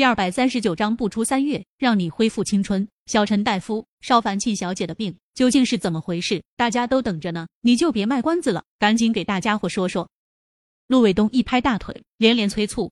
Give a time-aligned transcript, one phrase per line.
[0.00, 2.88] 第二百三十九章不出三月，让你恢复青春。
[3.04, 6.42] 小陈大夫，邵凡庆小姐的病究竟是怎么回事？
[6.56, 10.08] 大家都等着呢，你就别卖关子了，赶紧给大家伙说说。
[10.86, 12.90] 陆卫东一拍大腿，连连催促。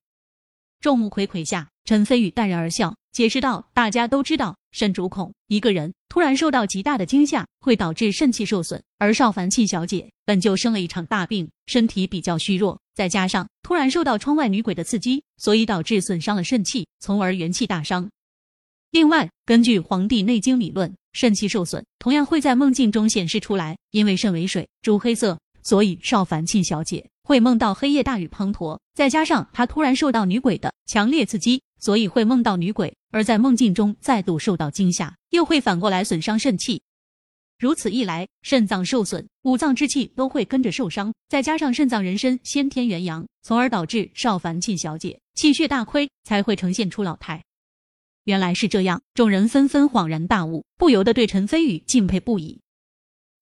[0.81, 8.81] 众目睽睽下，陈飞宇淡然而笑，解释道：“大家都知道，肾主恐，一个人突然受到极大的惊吓，会导致肾气受损。
[8.97, 18.09] 而邵凡庆小姐本就生了一场大病，身体比较虚弱，再加上突然受到窗外女鬼的刺激，所以导致损伤了肾气，从而元气大伤。
[18.93, 32.97] 另外，根据《黄帝内经》理论，肾气受损同样会在梦境中显示出来，因为肾为水，主黑色，所以邵凡庆小姐。”会梦到黑夜大雨滂沱，再加上他突然受到女鬼的强烈刺激，所以会梦到女鬼。
[33.11, 36.81] 而在梦境中再度受到惊吓，又会反过来损伤肾气。
[37.59, 41.13] 如此一来，肾脏受损，五脏之气都会跟着受伤。
[41.29, 47.45] 再加上肾脏人参先天元阳，从而导致邵凡庆小姐气血大亏，才会呈现出老态。
[48.25, 52.63] 原来是这样，众人纷纷恍然大悟，不由得对陈飞宇敬佩不已。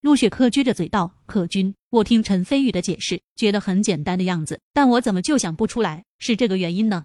[0.01, 7.03] 陆雪珂撅着嘴道：“可君，我听陈飞宇的解释，觉得很简单的样子，但我怎么就想不出来是这个原因呢？”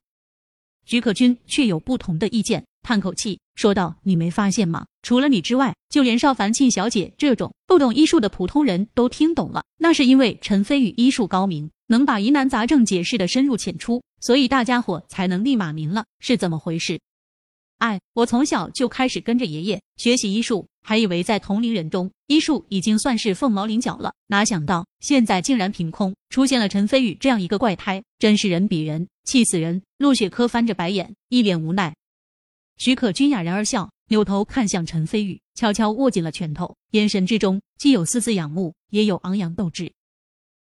[0.85, 4.85] 徐可君却有不同的意见，叹口气说道：“你没发现吗？
[5.03, 9.65] 除了你之外，就连邵凡庆小姐这种不懂医术的普通人都听懂了。
[9.79, 17.01] 那是因为陈飞宇医术高明，能把疑难杂症解释的深入浅出，所以大家伙才能立马明了是怎么回事。”
[17.83, 29.83] 哎，我从小就开始跟着爷爷学习医术，还以为在同龄人中医术已经算是凤毛麟角了，哪想到现在竟然凭空出现了陈飞宇这样一个怪胎，真是人比人气死人！
[29.99, 31.93] 陆雪珂翻着白眼，一脸无奈。
[32.77, 39.93] 徐可君哑然而笑，扭头看向陈飞宇，悄悄握紧了拳头，眼神之中既有丝丝仰慕，也有昂扬斗志。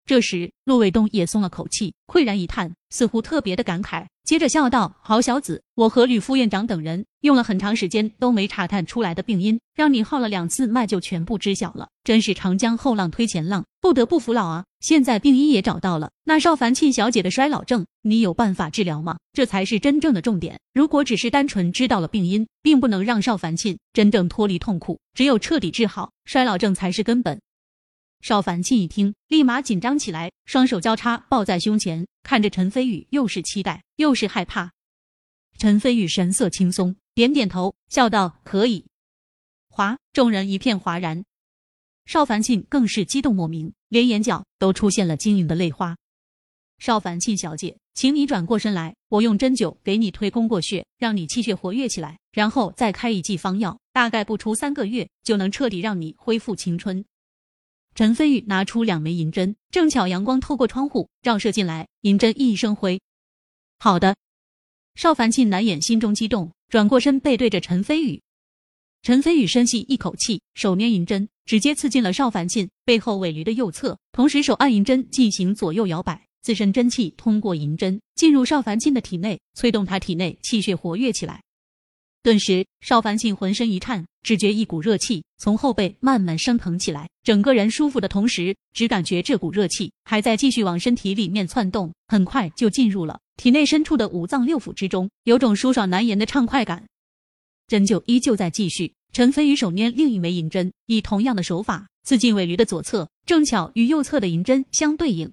[0.07, 4.05] 这时，陆卫东也松了口气，喟然一叹，似乎特别的感慨。
[4.23, 14.65] 接着笑道：“好小子，我和吕副院长等人用了很长时间都没查探出来的病因，让你号了两次脉就全部知晓了，真是长江后浪推前浪，不得不服老啊！
[14.81, 19.17] 现在病因也找到了，那邵凡庆小姐的衰老症，你有办法治疗吗？
[19.33, 20.61] 这才是真正的重点。
[20.75, 27.41] 如果只是单纯知道了病因，并不能让邵凡庆真正脱离痛苦，只有彻底治好衰老症才是根本。”
[28.25, 34.73] 邵凡庆一听，立马紧张起来，双手交叉抱在胸前，看着陈飞宇，又是期待又是害怕。
[35.59, 38.87] 陈飞宇神色轻松，点点头，笑道：“可以。”
[39.69, 41.23] 哗，众人一片哗然。
[42.07, 45.95] 邵凡庆更是激动莫名，连眼角都出现了晶莹的泪花。
[46.79, 57.05] 邵凡庆小姐，请你转过身来，我用针灸给你推宫过穴，让你气血活跃起来，然后再开一剂方药，大概不出三个月就能彻底让你恢复青春。
[57.95, 63.01] 陈飞宇拿出两枚银针，正巧阳光透过窗户照射进来，银针熠熠生辉。
[63.79, 64.17] 好的，
[64.97, 68.21] 邵凡庆难掩心中激动，转过身背对着陈飞宇。
[69.03, 81.44] 陈飞宇深吸一口气，手捏银针，直接刺进了邵凡庆背后尾闾的右侧，同时手按银针进行左右摇摆，自身真气通过银针进入邵凡庆的体内，催动他体内气血活跃起来。
[82.25, 96.87] 顿时，邵凡庆浑身一颤，只觉一股热气从后背慢慢升腾起来，整个人舒服的同时，只感觉这股热气还在继续往身体里面窜动，很快就进入了体内深处的五脏六腑之中，有种舒爽难言的畅快感。
[97.69, 105.31] 针灸依旧在继续，陈飞宇手捏另一枚银针，以同样的手法刺进尾闾的左侧，正巧与右侧的银针相对应。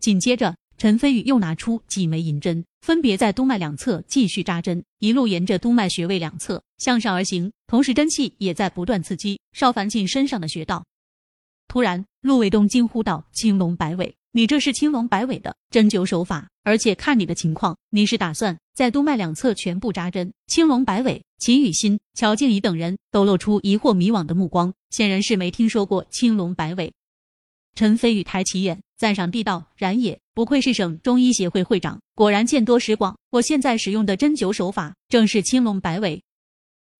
[0.00, 0.56] 紧接着。
[0.80, 10.82] 陈飞宇又拿出几枚银针，分别在督脉两侧继续扎针，一路沿着督脉穴位两侧向上而行，同时真气也在不断刺激邵凡进身上的穴道。
[11.68, 16.48] 突然，陆卫东惊呼道：“青龙摆尾，你这是青龙摆尾的针灸手法？
[16.62, 20.32] 而且看你的情况，你是打算在督脉两侧全部扎针？
[20.46, 26.90] 青龙摆尾？”秦雨欣、乔静怡等人都露出疑惑迷惘的目光，显然是没听说过青龙摆尾。
[27.74, 33.14] 陈飞宇抬起眼，赞赏地道：“然也。”不愧是省中医协会会长，果然见多识广。
[33.28, 36.22] 我现在使用的针灸手法正是青龙摆尾，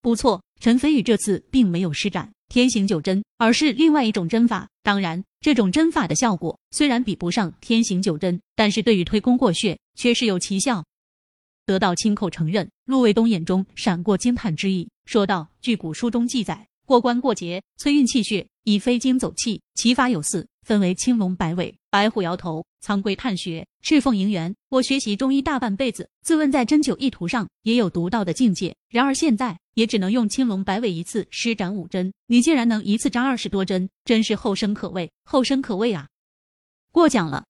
[0.02, 0.42] 不错。
[0.60, 4.68] 陈飞宇这次并没有施展天行九针，而是另外一种针法。
[4.82, 10.84] 当然，这种针法的效果虽然比不上天行九针，但是对于推宫过穴却是有奇效。
[11.64, 24.54] 得到亲口承认，陆卫东眼中闪过惊叹之意，说道：“据古书中记载，过关过节，催运气血，以飞经走气，其法有四。”分为青龙摆尾、白虎摇头、苍龟探穴、赤凤迎源。
[24.68, 28.72] 我学习中医大半辈子，自问在针灸意图上也有独到的境界。
[28.88, 36.06] 然而现在也只能用青龙摆尾一次施展五针，你竟然能一次扎二十多针，真是后生可畏，后生可畏啊！
[36.92, 37.46] 过奖了。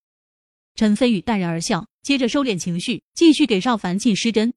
[0.74, 4.50] 陈飞宇淡然而笑，接着收敛情绪，继续给邵凡庆施针。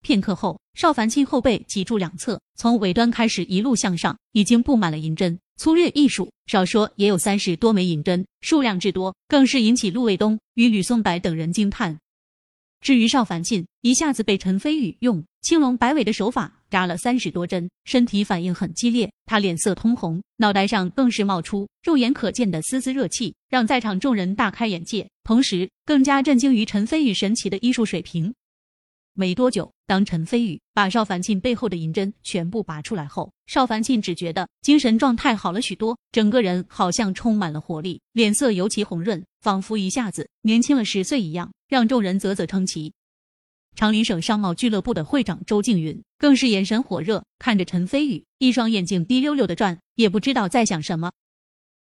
[0.00, 5.40] 片刻后，邵凡庆后背脊柱两侧，从尾端开始一路向上，已经布满了银针。
[5.60, 11.98] 粗略一数，少说也有三十多枚银针，数量之多，更是引起陆卫东与吕松柏等人惊叹。
[12.80, 28.32] 至于邵凡庆，一下子被陈飞宇用青龙摆尾的手法扎了三十多针，身体反应很激烈，他脸色通红，脑袋上更是冒出肉眼可见的丝丝热气，让在场众人大开眼界，同时更加震惊于陈飞宇神奇的医术水平。
[29.14, 42.92] 没多久，当陈飞宇把邵凡庆背后的银针全部拔出来后，邵凡庆只觉得精神状态好了许多，整个人好像充满了活力，脸色尤其红润，仿佛一下子年轻了十岁一样，让众人啧啧称奇。
[43.76, 51.12] 长林省商贸俱乐部的会长周静云更是眼神火热，看着陈飞宇，一双眼睛滴溜溜的转，也不知道在想什么。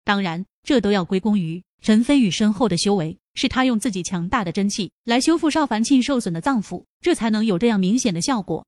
[0.04, 3.18] 当然，这都要归功于陈飞宇身后的修为。
[3.34, 8.66] 是他用自己强大的真气来修复邵凡庆受损的脏腑，这才能有这样明显的效果。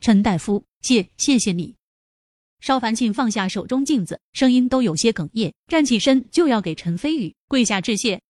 [0.00, 1.76] 陈大夫，谢谢谢你。
[2.60, 8.20] 邵凡庆放下手中镜子，声音都有些哽咽，站起身就要给陈飞宇跪下致谢。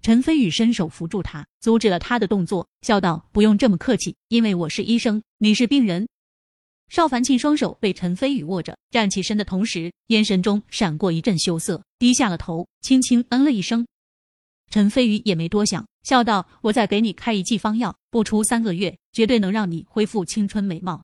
[0.00, 6.08] 陈飞宇伸手扶住他，阻止了他的动作，笑道：“不用这么客气，因为我是医生，你是病人。”
[6.88, 13.84] 邵凡庆双手被陈飞宇握着，站起身的同时，眼神中闪过一阵羞涩，低下了头，轻轻嗯了一声。
[14.70, 21.02] 陈飞宇也没多想，笑道：“我再给你开一剂方药，不出三个月，绝对能让你恢复青春美貌。”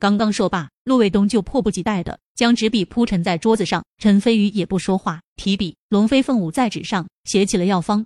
[0.00, 3.84] 刚刚说罢，陆卫东就迫不及待的将纸笔铺陈在桌子上。
[3.98, 8.04] 陈飞宇也不说话，提笔龙飞凤舞在纸上写起了药方。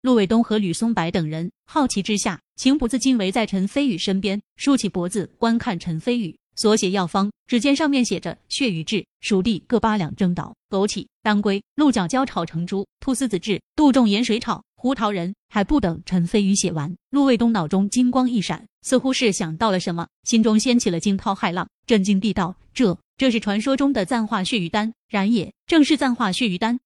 [0.00, 6.37] 陆卫东和吕松柏等人好奇之下，情不自禁围在陈飞宇身边，竖起脖子观看陈飞宇。
[6.58, 15.32] 所写药方，只见上面写着血鱼治、蜀地各八两蒸捣、枸杞、当归、鹿角胶炒成珠、菟丝子治、杜仲盐水炒、胡桃仁。
[15.50, 26.78] 还不等陈飞宇写完，陆卫东脑中金光一闪，似乎是想到了什么，心中掀起了惊涛骇浪，震惊地道：“这，这是传说中的暂化血鱼丹，然也，正是暂化血鱼丹。”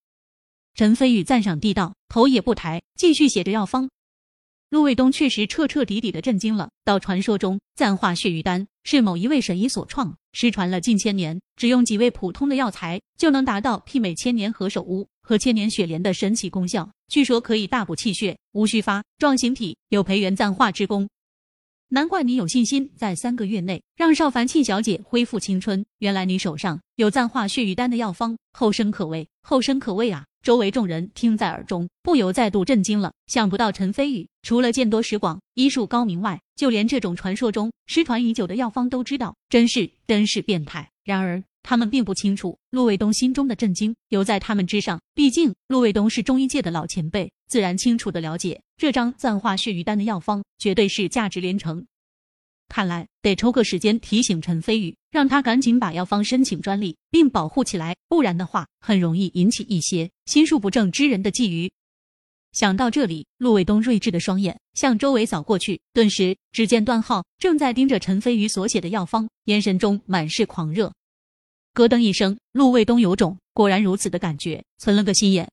[0.76, 3.90] 陈飞宇赞赏地道，头也不抬，继续写着药方。
[4.72, 6.70] 陆卫东确实彻彻底底的震惊了。
[6.82, 16.90] 到传说中，暂化血玉丹是某一位神医所创，失传了近千年，只用几味普通的药材就能达到媲美千年何首乌和千年雪莲的神奇功效。
[17.08, 21.06] 据说可以大补气血、无须发、壮形体，有培元暂化之功。
[21.88, 25.84] 难怪你有信心在三个月内让邵凡庆小姐恢复青春。
[25.98, 30.24] 原来你手上有暂化血玉丹的药方，后生可畏，后生可畏啊！
[30.42, 33.12] 周围众人听在耳中，不由再度震惊了。
[33.28, 40.90] 想不到陈飞宇除了见多识广、医术高明外，就连这种传说中失传已久的药方都知道，真是真是变态。
[41.04, 45.00] 然而他们并不清楚，陆卫东心中的震惊犹在他们之上。
[45.14, 51.86] 毕竟陆卫东是中医界的老前辈，自然清楚的了解这张暂化血瘀丹的药方绝对是价值连城。
[52.68, 61.70] 看来得抽个时间提醒陈飞宇，让他赶紧把药方申请专利，并保护起来，不然的话，很容易引起一些心术不正之人的觊觎。
[62.52, 70.90] 想到这里，陆卫东睿智的双眼向周围扫过去，顿时只见段浩正在盯着陈飞宇所写的药方，眼神中满是狂热。
[71.74, 75.46] 咯噔一声，陆卫东有种果然如此的感觉，存了个心眼。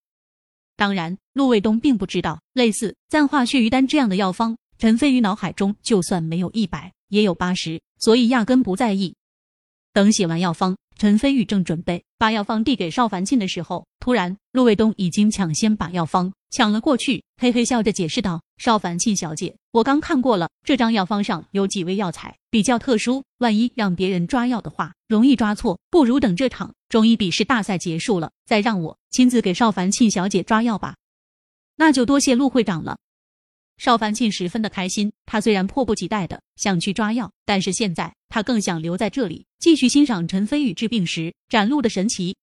[0.77, 6.93] 当然，陆卫东并不知道，类似暂化血鱼丹这样的药方，陈飞宇脑海中就算没有一百。
[7.09, 9.15] 也有八十，所以压根不在意。
[9.91, 30.95] 等写完药方，陈飞宇正准备把药方递给邵凡庆的时候，突然陆卫东已经抢先把药方抢了过去，嘿嘿笑着解释道：“邵凡庆小姐，我刚看过了，这张药方上有几味药材比较特殊，万一让别人抓药的话，容易抓错，不如等这场中医比试大赛结束了，再让我亲自给邵凡庆小姐抓药吧。”
[31.77, 32.97] 那就多谢陆会长了。
[33.79, 42.35] 邵凡庆十分的开心，他虽然迫不及待的想去抓药，但是现在他更想留在这里，继续欣赏陈飞宇治病时展露的神奇。